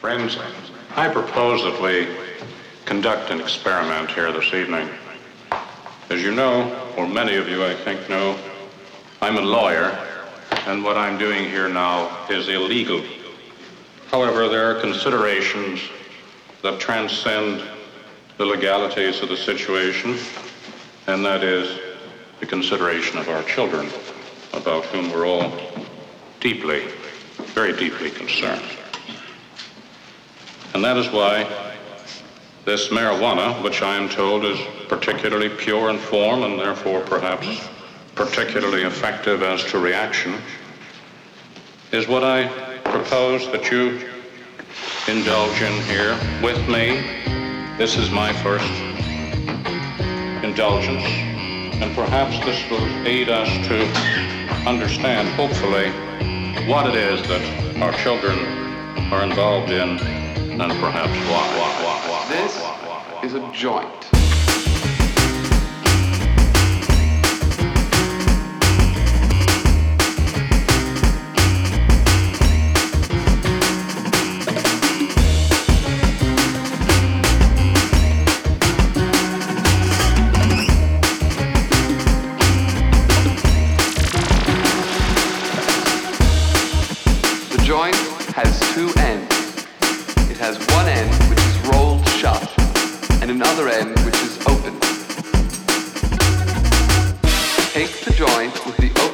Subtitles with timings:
[0.00, 0.38] Friends,
[0.96, 2.08] I propose that we
[2.86, 4.88] conduct an experiment here this evening.
[6.08, 8.38] As you know, or many of you I think know,
[9.20, 9.98] I'm a lawyer,
[10.66, 13.04] and what I'm doing here now is illegal.
[14.10, 15.82] However, there are considerations
[16.62, 17.62] that transcend
[18.38, 20.16] the legalities of the situation,
[21.08, 21.78] and that is
[22.40, 23.90] the consideration of our children,
[24.54, 25.52] about whom we're all
[26.40, 26.86] deeply,
[27.52, 28.79] very deeply concerned.
[30.74, 31.48] And that is why
[32.64, 34.58] this marijuana, which I am told is
[34.88, 37.68] particularly pure in form and therefore perhaps
[38.14, 40.34] particularly effective as to reaction,
[41.92, 42.48] is what I
[42.84, 44.08] propose that you
[45.08, 47.00] indulge in here with me.
[47.76, 48.70] This is my first
[50.44, 51.04] indulgence,
[51.82, 53.84] and perhaps this will aid us to
[54.68, 55.90] understand, hopefully,
[56.66, 58.38] what it is that our children
[59.12, 59.98] are involved in
[60.60, 62.26] and perhaps why.
[62.28, 62.54] This
[63.24, 64.19] is a joint.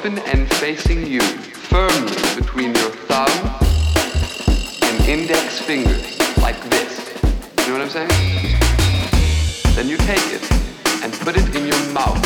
[0.06, 3.28] Open end facing you firmly between your thumb
[4.82, 7.20] and index fingers, like this.
[7.66, 8.56] You know what I'm saying?
[9.74, 10.48] Then you take it
[11.02, 12.22] and put it in your mouth.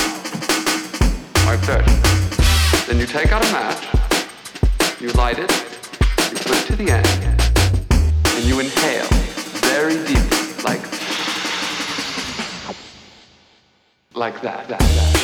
[1.46, 2.84] Like that.
[2.86, 5.50] Then you take out a match, you light it,
[6.30, 7.08] you put it to the end,
[8.36, 9.08] and you inhale
[9.72, 10.82] very deeply, like
[14.14, 15.19] like that, that, that.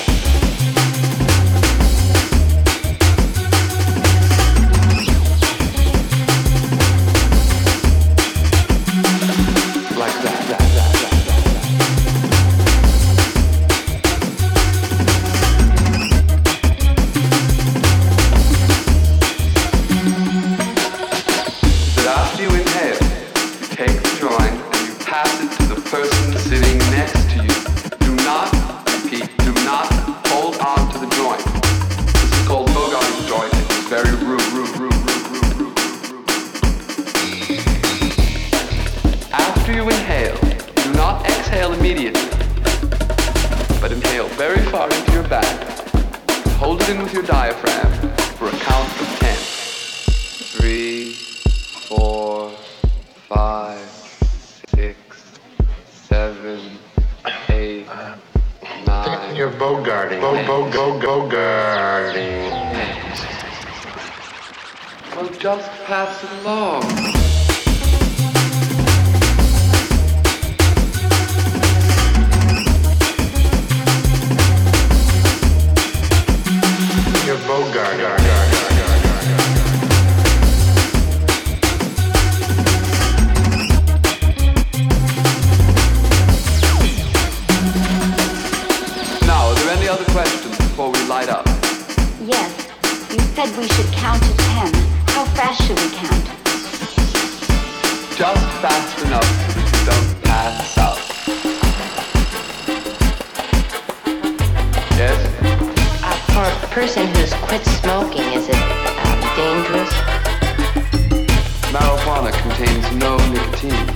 [112.66, 113.88] Marijuana contains no nicotine.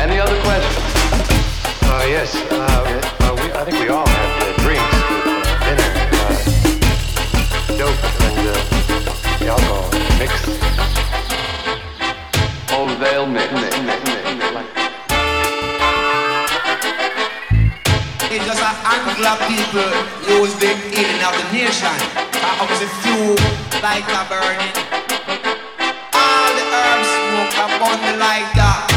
[0.00, 0.84] Any other questions?
[1.82, 2.34] Uh, yes.
[2.50, 2.56] Uh,
[3.20, 5.24] uh, we, I think we all had uh, drinks with
[5.64, 5.90] dinner.
[6.12, 6.34] Uh,
[7.78, 8.54] dope and uh,
[9.38, 9.88] the alcohol
[10.18, 10.46] mixed.
[12.72, 13.52] Oh, they'll mix.
[13.52, 14.70] mix, mix, mix, mix, like
[18.30, 19.90] It's just a handful of people
[20.40, 21.88] use them in and out the nation.
[21.88, 23.36] I was a few
[23.82, 25.65] like a burning.
[27.36, 28.72] Smoke upon the lighter.
[28.86, 28.95] Upon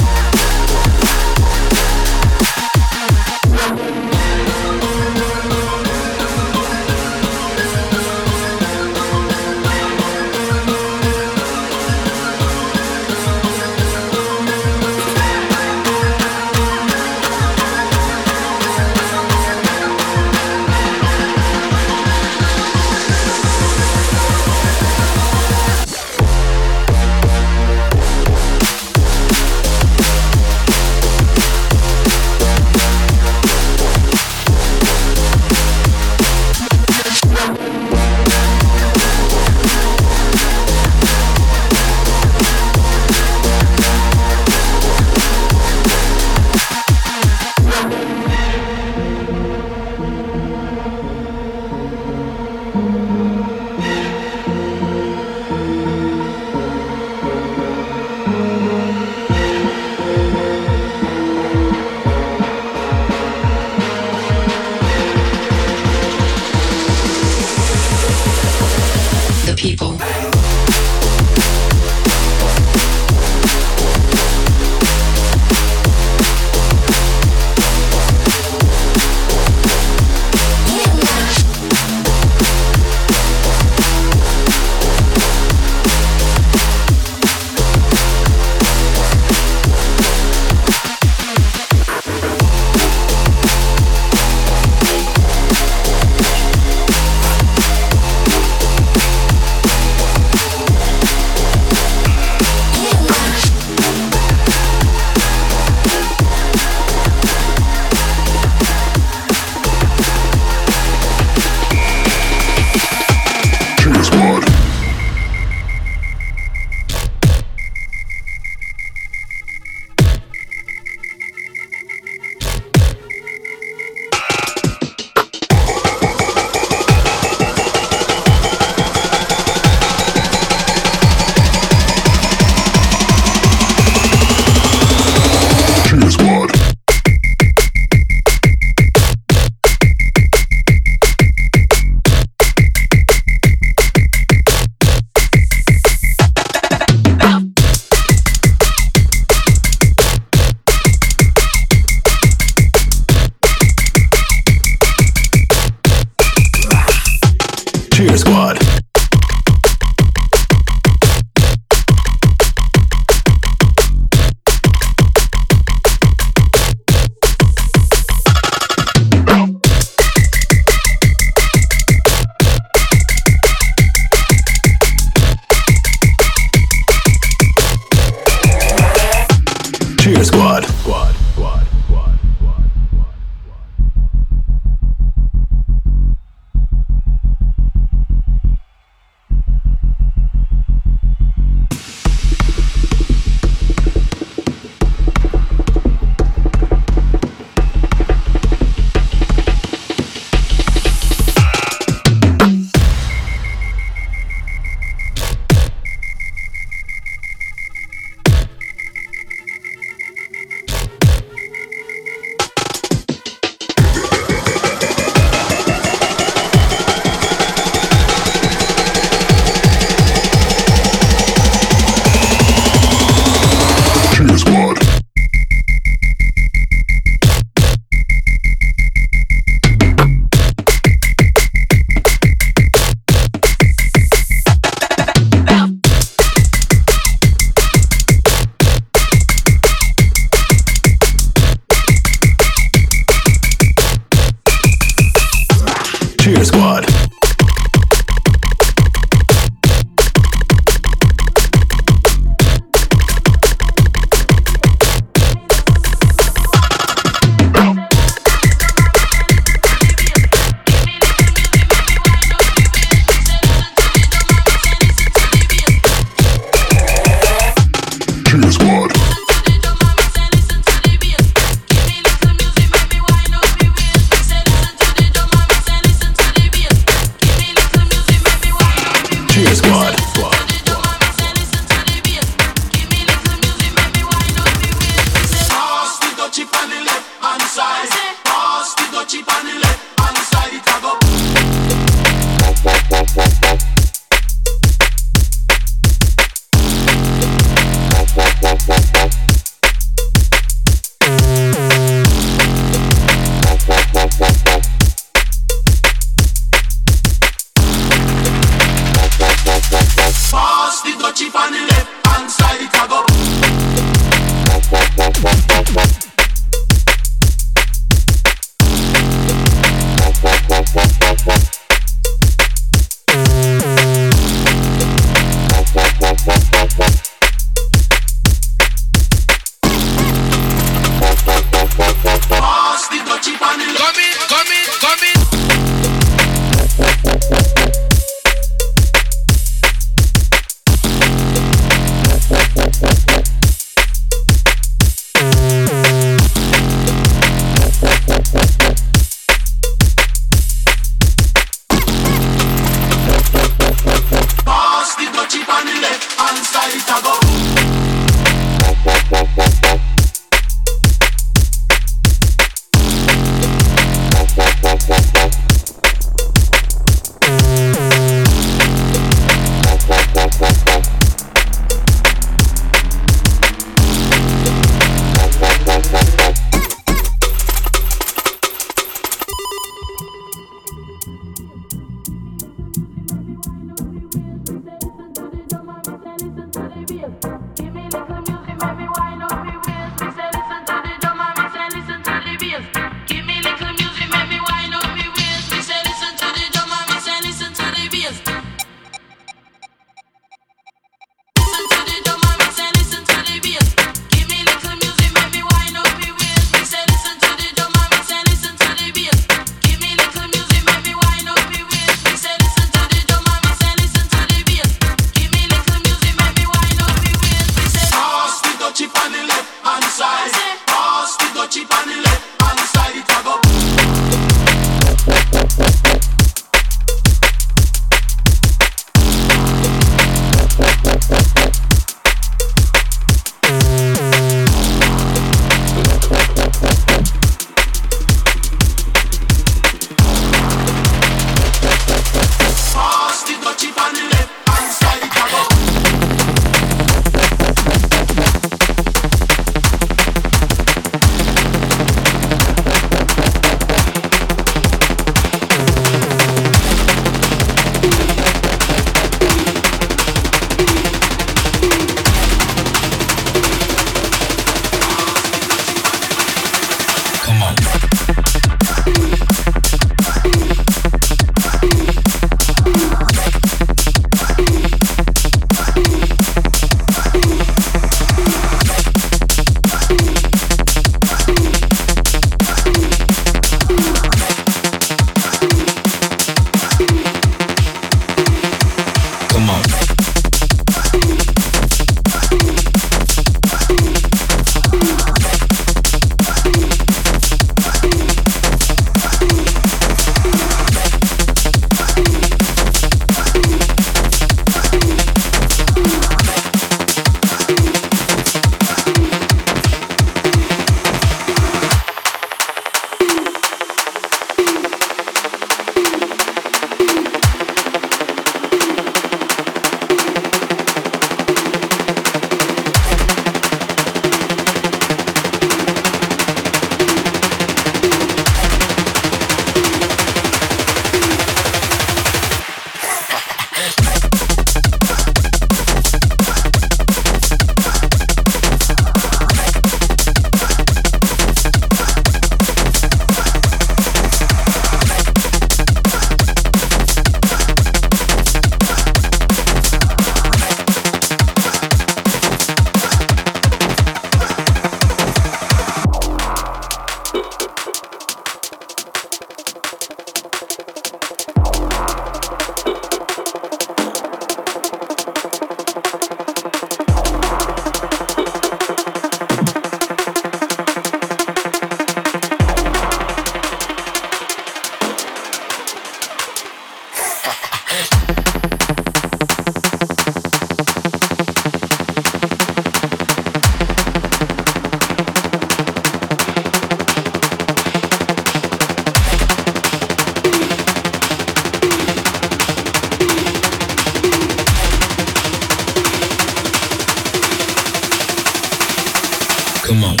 [599.71, 600.00] I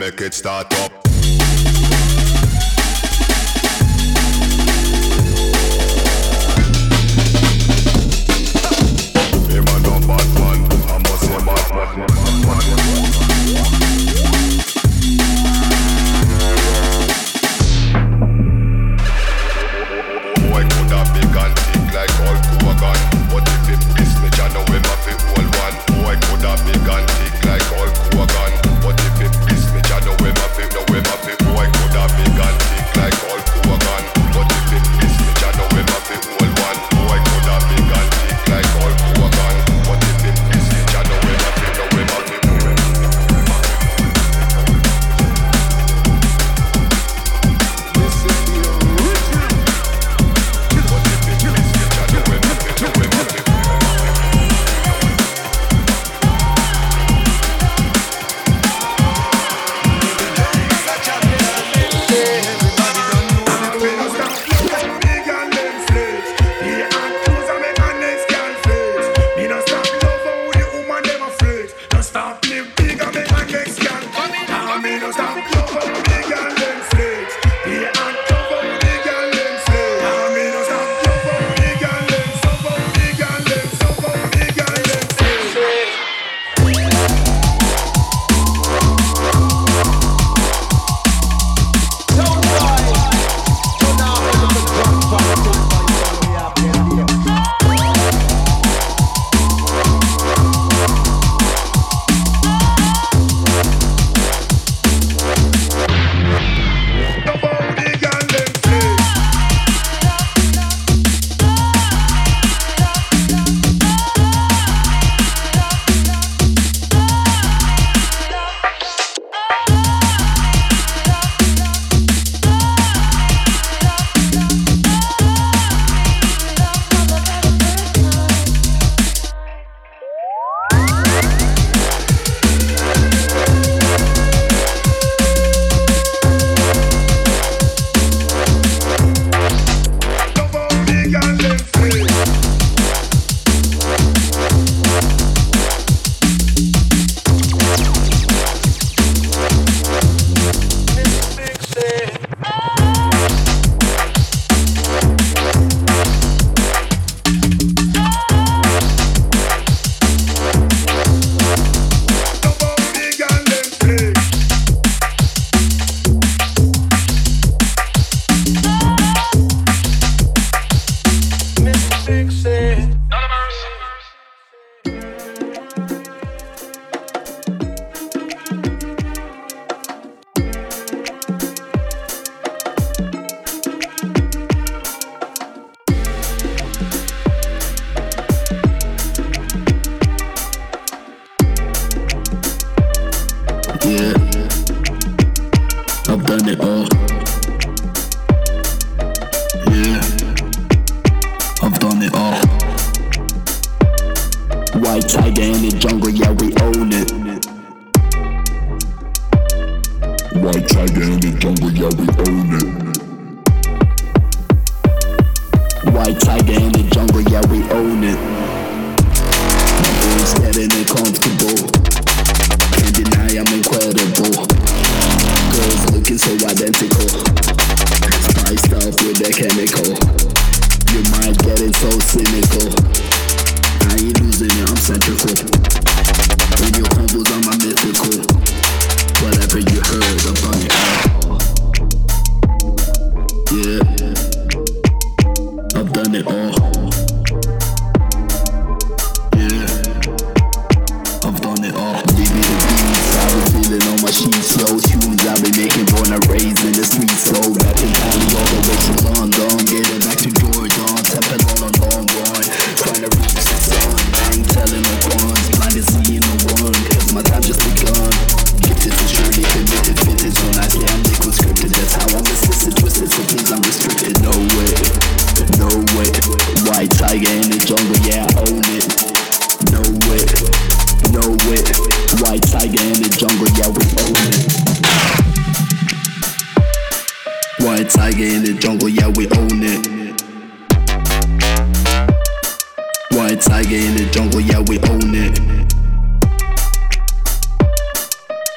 [0.00, 0.89] make it start up.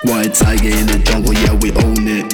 [0.03, 2.27] White tiger in the jungle, yeah, we own it.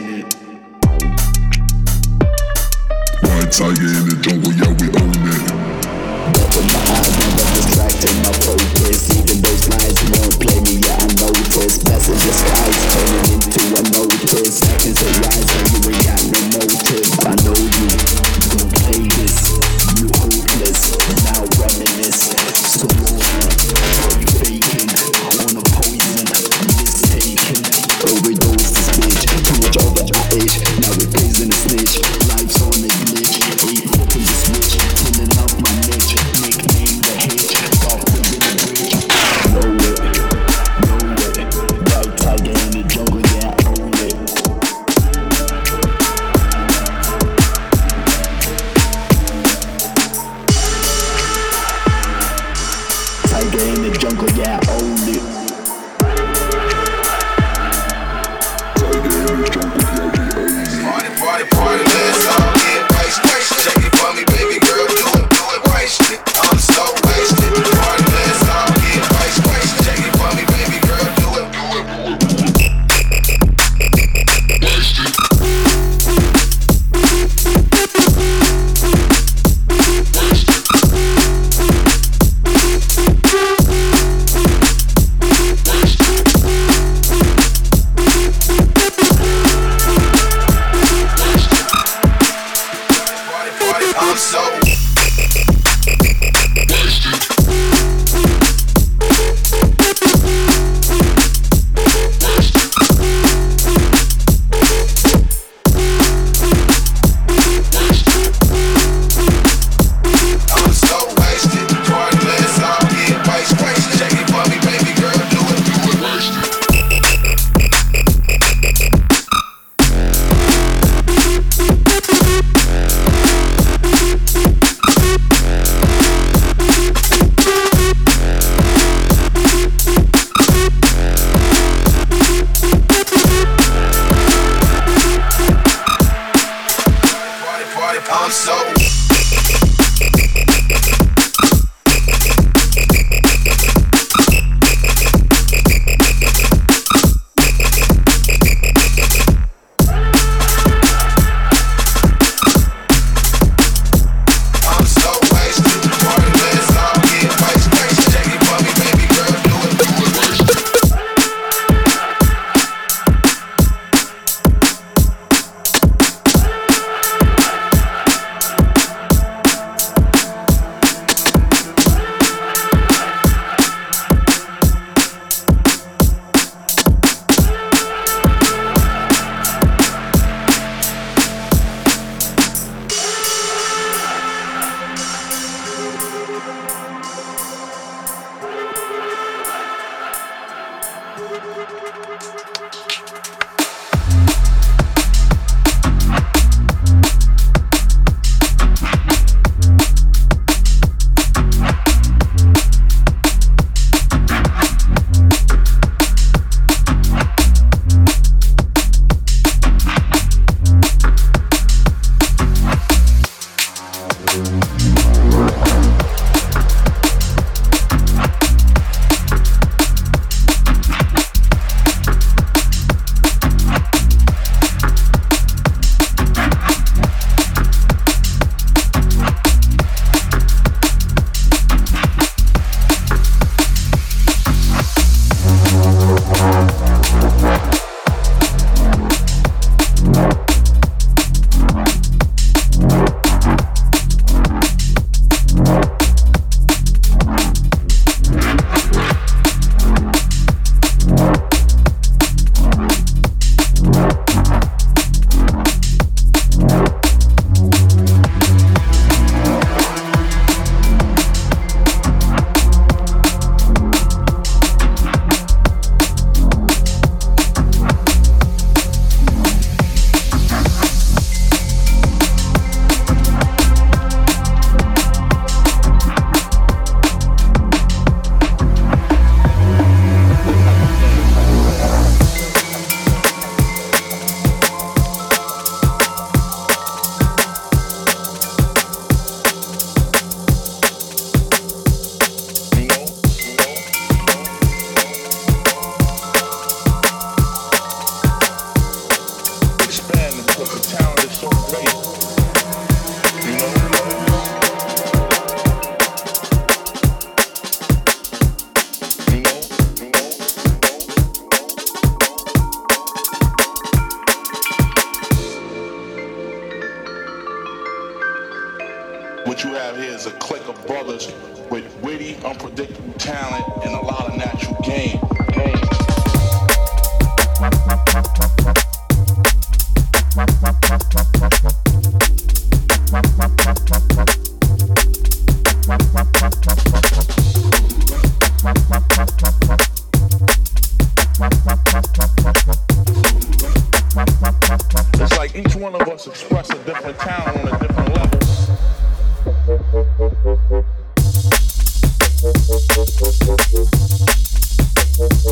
[3.21, 5.45] White tiger in the jungle, yeah, we own it.
[6.33, 9.13] But in my eyes, never distracted my focus.
[9.13, 11.77] Even those lies won't play me, yeah, I notice.
[11.85, 14.65] Blessed disguise, turning into a notice.
[14.89, 17.05] It's a rise, and you ain't got no motive.
[17.21, 17.85] I know you
[18.49, 19.45] don't play this.
[19.93, 22.33] You hopeless, now reminisce.
[22.65, 24.89] So long, are you faking?
[24.89, 26.18] I wanna poison.
[27.19, 30.55] Overdose this bitch, too much of that age.
[30.79, 31.99] Now we're praising a snitch.
[32.29, 33.28] Life's on a glitch.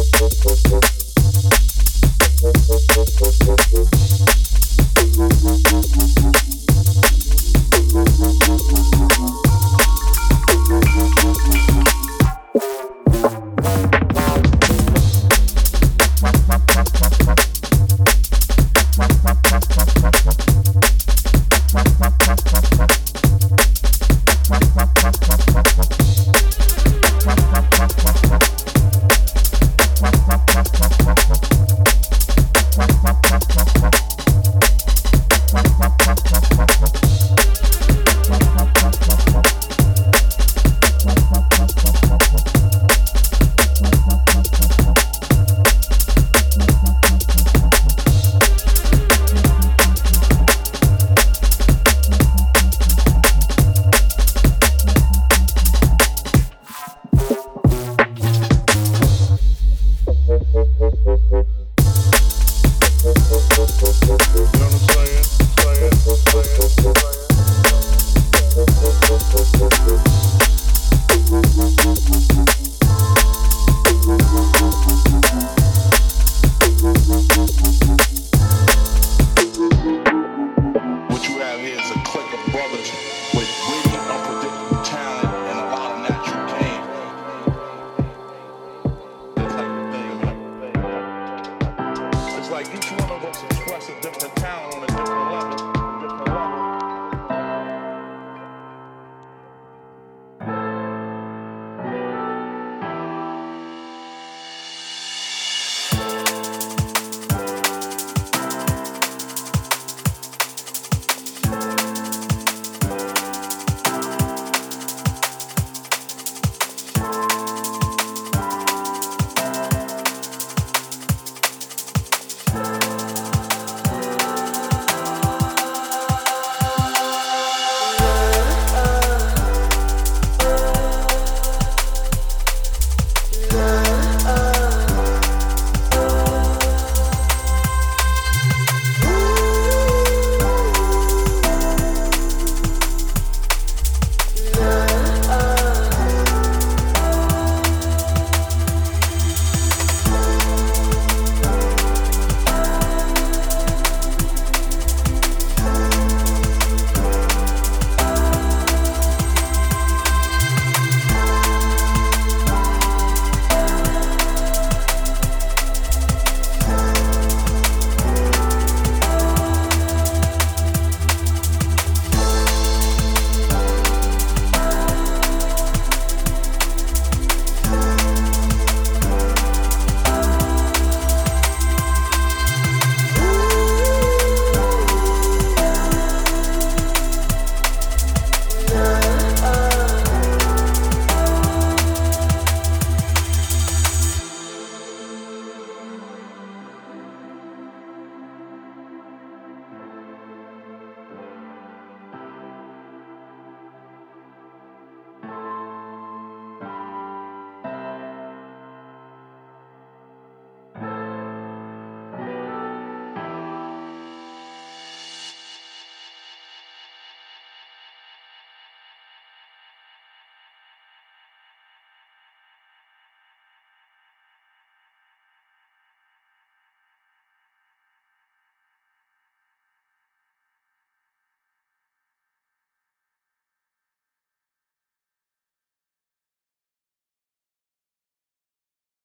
[0.10, 0.68] What